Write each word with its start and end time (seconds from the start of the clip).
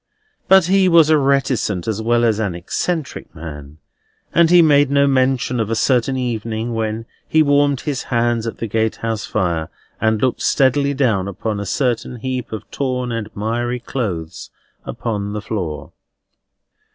But 0.47 0.65
he 0.65 0.89
was 0.89 1.11
a 1.11 1.17
reticent 1.19 1.87
as 1.87 2.01
well 2.01 2.25
as 2.25 2.39
an 2.39 2.55
eccentric 2.55 3.35
man; 3.35 3.77
and 4.33 4.49
he 4.49 4.63
made 4.63 4.89
no 4.89 5.05
mention 5.05 5.59
of 5.59 5.69
a 5.69 5.75
certain 5.75 6.17
evening 6.17 6.73
when 6.73 7.05
he 7.27 7.43
warmed 7.43 7.81
his 7.81 8.01
hands 8.01 8.47
at 8.47 8.57
the 8.57 8.65
gatehouse 8.65 9.25
fire, 9.25 9.69
and 10.01 10.19
looked 10.19 10.41
steadily 10.41 10.95
down 10.95 11.27
upon 11.27 11.59
a 11.59 11.67
certain 11.67 12.15
heap 12.15 12.51
of 12.51 12.63
torn 12.71 13.11
and 13.11 13.29
miry 13.35 13.79
clothes 13.79 14.49
upon 14.87 15.33
the 15.33 15.41
floor. 15.41 15.93